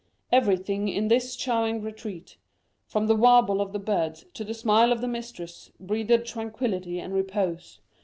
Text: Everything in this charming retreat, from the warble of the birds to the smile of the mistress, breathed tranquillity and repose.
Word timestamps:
Everything 0.31 0.87
in 0.87 1.09
this 1.09 1.35
charming 1.35 1.83
retreat, 1.83 2.37
from 2.87 3.05
the 3.05 3.15
warble 3.15 3.61
of 3.61 3.71
the 3.71 3.77
birds 3.77 4.25
to 4.33 4.43
the 4.43 4.55
smile 4.55 4.91
of 4.91 4.99
the 4.99 5.07
mistress, 5.07 5.69
breathed 5.79 6.25
tranquillity 6.25 6.97
and 6.99 7.13
repose. 7.13 7.81